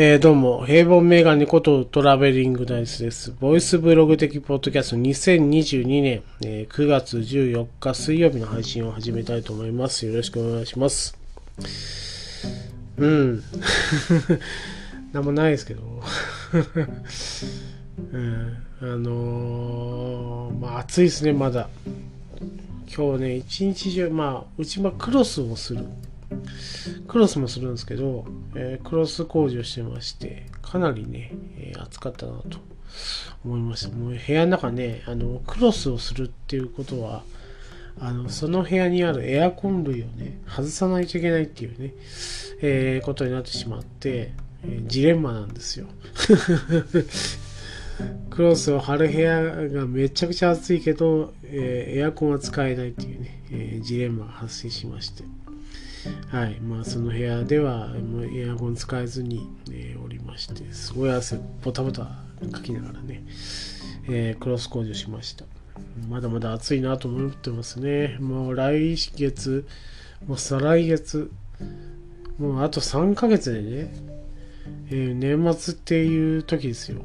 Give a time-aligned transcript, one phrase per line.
[0.00, 3.32] えー、どうも、平凡メガネことトラベリングダイスです。
[3.32, 10.06] ボイスブログ的ポッドキャスト2022年、えー、9月14日水曜日の配信を始めたいと思います。
[10.06, 11.18] よろしくお願いします。
[12.96, 13.42] うん。
[15.12, 15.82] なんもないですけど。
[18.12, 21.68] うん、あのー、まあ暑いですね、まだ。
[22.86, 25.80] 今日ね、一日中、まあ、うちはクロスをする。
[27.06, 32.58] クロスもするんですけど、えー、クロス工事をしてまして、かなりね、えー、暑かったなと
[33.44, 33.96] 思いました。
[33.96, 37.22] もう部屋の中ね、あの、クロスをするっていうことは、
[38.00, 41.94] あの、その部屋にあるエアコン類をね、外さないといけないっていうね、
[42.60, 44.32] えー、ことになってしまって、
[44.64, 45.86] えジレンマなんですよ。
[48.30, 55.24] クロスを貼る部屋がめちゃくちゃ暑いけど、えエアコンは使えないっていうね、えジレンマが発生しまして。
[56.30, 62.02] はいまあ、その部屋ではもうエアコン使えずに、えー、おりましてすごい汗ポタポタ
[62.52, 63.24] かきながらね、
[64.08, 65.44] えー、クロス工事しました。
[66.08, 68.16] まだまだ暑いなと思ってますね。
[68.20, 69.66] もう来月
[70.26, 71.30] もう再来月
[72.38, 73.94] もうあと3ヶ月でね、
[74.90, 77.02] えー、年末っていう時ですよ。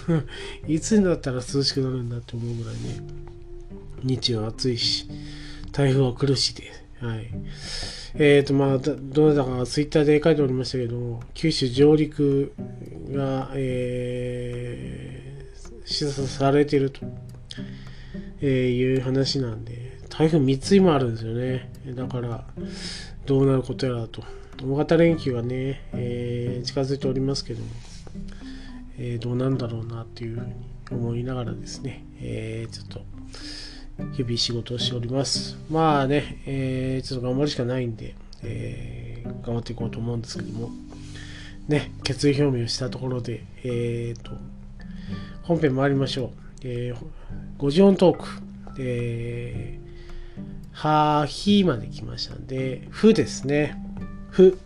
[0.68, 3.00] いつになったら涼しくなるんだって思うぐらいね
[4.02, 5.08] 日中暑いし
[5.72, 7.30] 台風は来るしではい。
[8.18, 12.54] えっ、ー、と、まあ、どなたかツイッターで書いておりましたけど、九州上陸
[13.10, 17.00] が、えー、示唆されていると、
[18.40, 21.70] えいう話なんで、台風3つ今あるんですよね。
[21.94, 22.46] だから、
[23.26, 24.22] どうなることやらと。
[24.64, 27.66] 大型連休がね、えー、近づいておりますけども、
[28.98, 30.54] えー、どうなんだろうなっていうふうに
[30.90, 33.02] 思いながらですね、えー、ちょっと、
[34.12, 35.56] 日々仕事をしております。
[35.70, 40.70] まあね、えー、ちょっと頑張るしかないんで、えー、頑張っていこうと思うんですけども、
[41.68, 44.32] ね、決意表明をしたところで、えーと、
[45.42, 46.30] 本編参りましょう。
[46.62, 46.96] えー、
[47.58, 48.26] 50音トーク。
[48.78, 53.76] えー、は、ひまで来ましたんで、ふですね。
[54.30, 54.58] ふ。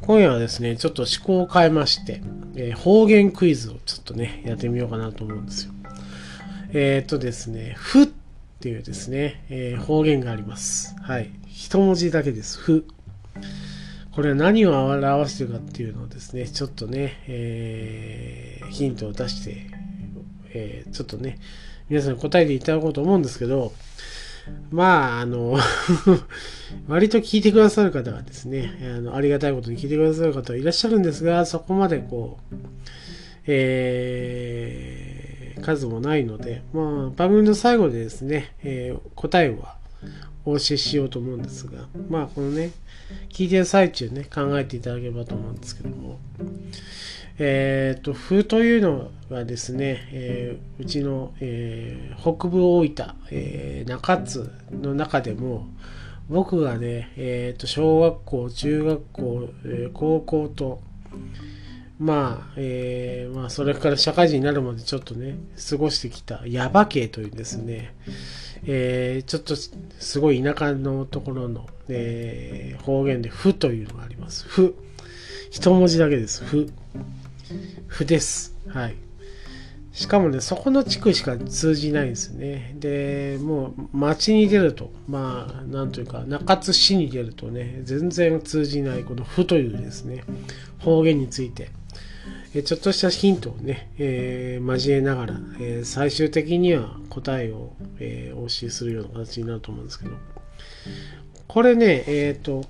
[0.00, 2.22] 今夜はですね、ちょっと思考を変えまして、
[2.56, 5.72] えー、方言クイズをちょっとね、やってみようかなと思うんですよ。
[6.72, 8.06] えっ、ー、とですね、ふっ
[8.60, 10.94] ていうですね、えー、方言があります。
[11.00, 11.30] はい。
[11.48, 12.58] 一文字だけです。
[12.58, 12.84] ふ。
[14.12, 19.66] これは何を表してるかっていうのをですね、ちょっとね、えー、ヒントを出して、
[20.52, 21.38] えー、ちょっとね、
[21.88, 23.72] 皆さんに答えていただこうと思うんですけど、
[24.70, 25.58] まあ、あの
[26.86, 32.56] 割と聞いてくださる方がですね、あのありがたいことに聞いてくださる方はいらっしゃるんですが、そこまでこう、
[33.46, 34.97] えー
[35.62, 39.76] 数もないので、まあ、番組の最後でですね、えー、答えは
[40.44, 42.70] お教えしようと思うんですが、まあ、このね、
[43.30, 46.18] 聞いてる最中ね、考えていただければと思うんですけども、
[47.38, 55.66] えっ、ー、と、風というのはですね、えー、うちの、えー、北部大分、え中津の中でも、
[56.28, 60.80] 僕がね、えっ、と、小学校、中学校、え高校と、
[61.98, 65.36] まあ、えー、まあ、それから社会人になるまでちょっとね、
[65.68, 67.94] 過ごしてきたヤバ系というですね、
[68.64, 74.46] えー、ちょっとすごい田舎のところの、えー、方言で、ふというのがあります。
[74.46, 74.76] ふ。
[75.50, 76.44] 一文字だけです。
[76.44, 76.70] ふ。
[77.88, 78.56] ふです。
[78.68, 78.94] はい。
[79.92, 82.76] しかもね、そこの地区しか通じないんですね。
[82.78, 90.22] で、もう街に出ると、まあ、なんというか、中津市に出るとね、全然通じない、このふというですね、
[90.78, 91.70] 方言について、
[92.54, 100.12] えちょっとしたヒントをね、えー、交えながら、えー、最終的には答えを、えー、お教えするような形になると思うんですけど、
[101.46, 102.64] これね、えっ、と、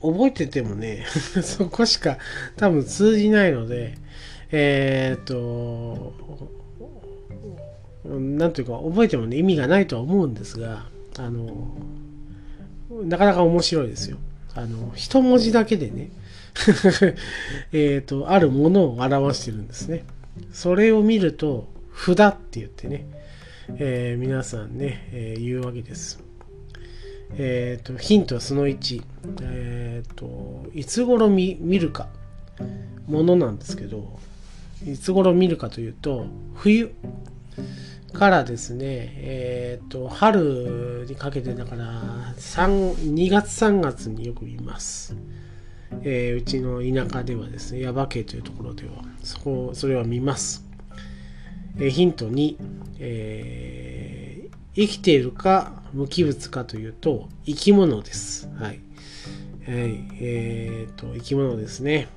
[0.00, 1.04] 覚えててもね、
[1.42, 2.18] そこしか
[2.56, 3.98] 多分通じないので、
[4.50, 6.14] えっ、と、
[8.04, 10.86] なんというか、覚えてもね、意味がないとは思うんですが、
[11.18, 11.76] あの、
[13.04, 14.18] なかなか面白いですよ。
[14.56, 16.10] あの、一文字だけでね、
[17.72, 20.04] えっと、あるものを表してるんですね。
[20.52, 23.06] それを見ると、札って言ってね、
[23.76, 26.20] えー、皆さんね、えー、言うわけです。
[27.36, 29.02] えっ、ー、と、ヒントはその1。
[29.42, 32.08] えっ、と、いつ頃見るか、
[33.06, 34.18] ものなんですけど、
[34.86, 36.92] いつ頃見るかというと、冬
[38.16, 45.14] からですね、えっ、と、春にかけてだから、2月3月によく見ます。
[46.02, 50.64] えー、うちの田舎ではですね、耶馬渓というところでは、そこ、それは見ます。
[51.78, 52.56] えー、ヒント2、
[52.98, 58.48] えー、生きているか無機物かというと、生き物です。
[58.58, 58.68] はい。
[58.68, 58.80] はい、
[60.20, 62.08] えー、と、生き物ですね。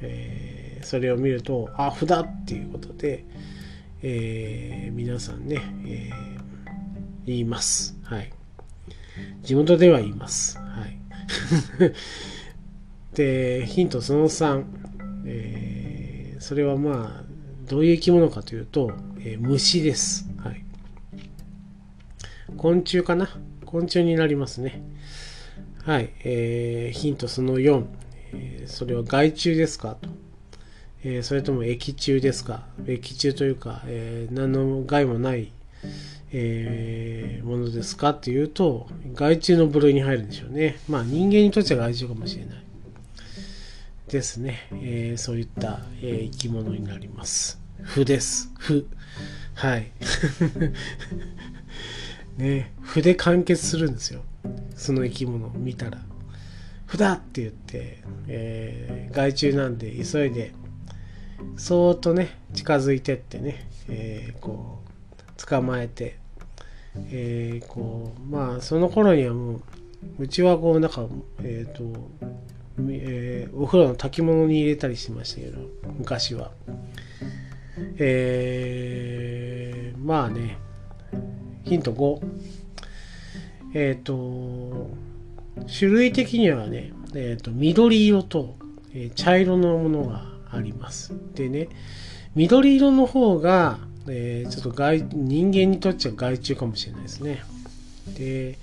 [0.00, 3.24] え、それを見ると、あ、札っていうことで、
[4.02, 6.70] えー、皆さんね、えー、
[7.26, 7.96] 言います。
[8.04, 8.32] はい。
[9.42, 10.58] 地元では言います。
[10.58, 10.98] はい。
[13.14, 14.64] で、ヒントその3、
[15.26, 17.24] えー、それはまあ、
[17.68, 20.28] どういう生き物かというと、えー、虫です。
[20.38, 20.64] はい。
[22.56, 23.28] 昆虫かな？
[23.66, 24.82] 昆虫になりますね。
[25.82, 26.10] はい。
[26.24, 27.84] えー、ヒントその4、
[28.34, 29.96] えー、それは害虫ですか？
[30.00, 30.08] と。
[31.04, 32.66] えー、それとも液中ですか？
[32.86, 35.52] 液中というか、えー、何の害もない、
[36.32, 40.78] えー、ものですかっていうと、害虫の部類に入るんでしょうね。
[40.88, 42.62] まあ人間にとっては害虫かもしれない。
[44.08, 44.68] ですね。
[44.72, 47.60] え、そういった、え、生き物になります。
[47.82, 48.50] 符です。
[48.58, 48.86] 符。
[49.54, 49.90] はい。
[52.38, 54.22] ね、符で完結するんですよ。
[54.74, 56.00] その生き物を見たら。
[56.86, 57.98] 符だって言って、
[58.28, 60.52] え、害虫なんで急いで、
[61.56, 66.18] そーっとね、近づいてってね、えー、こう、捕まえて、
[67.10, 69.62] えー、こう、まあ、その頃にはもう、
[70.18, 71.06] うちはこう、なんか、
[71.42, 72.10] えっ、ー、と、
[72.88, 75.58] えー、お風呂の炊き物に入れたりしましたけど、
[75.98, 76.52] 昔は。
[77.98, 80.58] えー、まあね、
[81.64, 82.20] ヒント5。
[83.74, 84.90] えっ、ー、と、
[85.66, 88.54] 種類的にはね、え、ー、と、緑色と、
[88.92, 91.12] えー、茶色のものがあります。
[91.34, 91.68] でね、
[92.34, 93.78] 緑色の方が、
[94.08, 97.42] えー、ちょっと外人間にとっては害虫かもしれないですね。
[98.16, 98.58] で、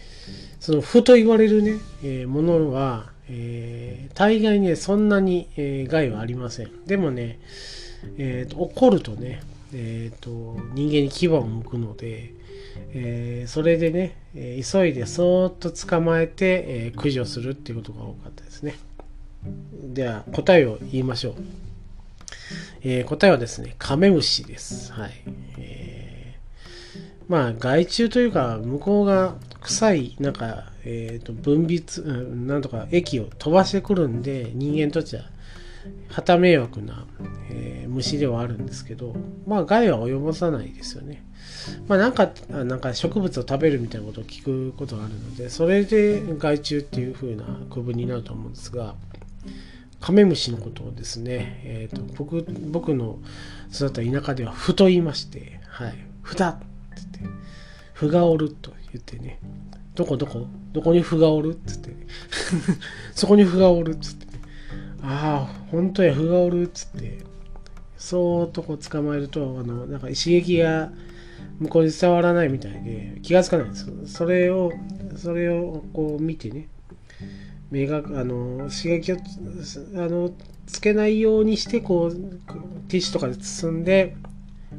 [0.60, 1.74] その負と言われるね、
[2.04, 6.72] えー、ものは、えー、大概ね、そんなに、え、害はありません。
[6.86, 7.40] でもね、
[8.18, 9.42] えーと、怒るとね、
[9.74, 12.34] えーと、人間に牙を向くので、
[12.94, 18.76] えー、それでね、え、急いでそーっと捕まえて、えー、駆除するっていうことが多かったですね。
[19.94, 21.36] では答えを言いましょう。
[22.84, 24.92] え答えはですね、カメムシです。
[24.94, 25.12] はい。
[25.58, 26.36] え
[27.28, 35.24] まあ、害虫というか、向こうが臭い、なんか、えっ、と、分泌、うん、なんとか液を飛ばしてくるんで、人間にとっては
[36.10, 37.06] 旗迷惑な、
[37.50, 39.16] えー、虫ではあるんですけど、
[39.48, 41.24] まあ害は及ぼさないですよね。
[41.88, 48.96] まあなんか、なんか植物を食べるみたいなことを聞くことがあるので、それで害虫っていう風な区分になると思うんですが、
[50.06, 53.18] カメムシのことをですね、えーと、僕僕の
[53.74, 56.66] 育った田舎では「ふ」と言いまして「はい、ふだ」って
[57.22, 57.40] 言って
[57.94, 59.40] 「ふがおる」と言ってね
[59.96, 60.46] 「どこどこ？
[60.74, 62.08] どこにふがおる?」って言って
[63.16, 64.26] そこにふがおる」っつって
[65.02, 67.20] ああ、本当や、ふがおるっつって、
[67.98, 70.92] そーっとこう捕まえると、あの、なんか刺激が
[71.60, 74.72] 向こうに伝わらないみたいで、気がつかないんですそれを、
[75.16, 76.70] それをこう見てね、
[77.76, 79.20] 目が、あの、刺激を、あ
[80.08, 80.32] の、
[80.66, 82.16] つけないようにして、こう、
[82.88, 84.16] ティッシュとかで包んで、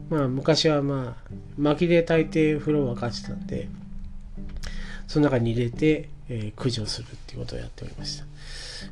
[0.09, 3.69] まあ、昔はまあ、薪で炊いて風呂を沸かしてたんで、
[5.07, 8.25] その中に入れて、えー、駆除するっていうことをやっておりました。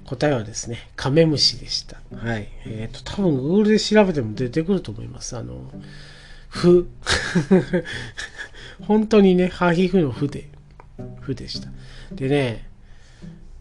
[0.05, 2.00] 答えはですね、カメムシでした。
[2.17, 2.49] はい。
[2.67, 5.37] えっ、ー、と、多分 Google で調べても出てくると思います。
[5.37, 5.71] あの、
[6.49, 6.89] ふ。
[8.83, 10.49] 本当にね、ハヒフのふで、
[11.21, 11.69] ふでした。
[12.12, 12.69] でね、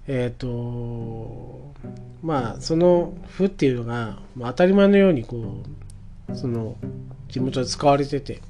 [0.07, 1.74] えっ、ー、と、
[2.22, 5.63] まあ、そのふっていうのが、まあ、当たり前のようにこ
[6.29, 6.75] う、その、
[7.29, 8.41] 地元で使われてて、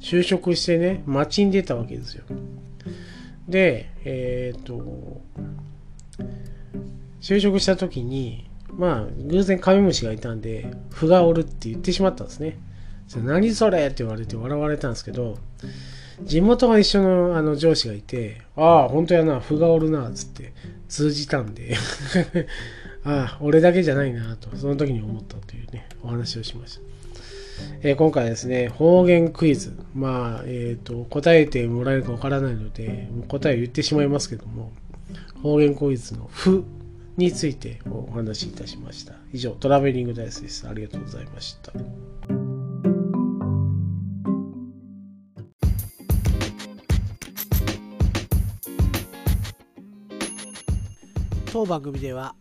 [0.00, 2.24] 就職してね、街に出たわけですよ。
[3.48, 5.20] で、えっ、ー、と、
[7.20, 12.58] 就職した時に、まあ、偶然カメムシがいたんで、ふがおるって言ってしまったんですね。
[13.16, 13.86] 何それ？
[13.86, 15.38] って言われて笑われたんですけど、
[16.22, 20.52] 地元が一緒のあの上司がいて、ああ、本当やな、ふがおるな、っつって
[20.88, 21.76] 通じたんで
[23.04, 26.80] ああ、俺だけじゃないな、と、その時に思ったというね、お話をしました。
[27.82, 29.72] えー、今回はですね、方言クイズ。
[29.94, 34.72] まあ、えっ、ー、と、答えてもらえるかわからないので、もう答えを言ってしまいますけども、
[35.42, 36.64] 方言クイズのふ
[37.16, 39.14] についてお話しいたしました。
[39.32, 40.68] 以上、トラベリングダイスです。
[40.68, 41.72] ありがとうございました。
[51.56, 52.34] 当番組では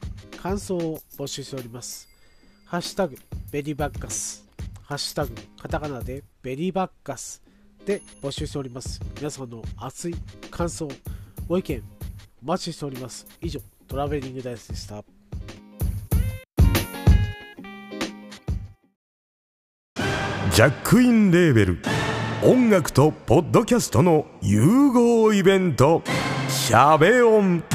[0.44, 2.10] 感想を募集しております。
[2.66, 3.16] ハッシュタグ
[3.50, 4.46] ベリーバッカス、
[4.84, 7.42] ハッシュタグカタカナでベリーバッカス
[7.86, 9.00] で募集しております。
[9.16, 10.16] 皆さんの熱い
[10.52, 10.90] 感想、
[11.48, 11.82] ご意見
[12.44, 13.26] お待ちしております。
[13.40, 15.02] 以上、トラベリングダイスでした。
[20.54, 21.80] ジャックインレーベル
[22.44, 26.04] 音楽とポッドキャストの融合イベント
[26.52, 27.64] 「シャベオン」